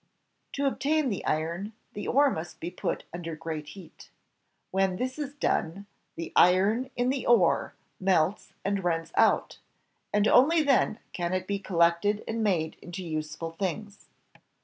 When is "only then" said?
10.27-10.97